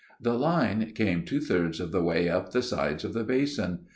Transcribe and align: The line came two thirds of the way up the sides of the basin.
The 0.19 0.33
line 0.33 0.93
came 0.95 1.23
two 1.25 1.39
thirds 1.39 1.79
of 1.79 1.91
the 1.91 2.01
way 2.01 2.27
up 2.27 2.53
the 2.53 2.63
sides 2.63 3.05
of 3.05 3.13
the 3.13 3.23
basin. 3.23 3.81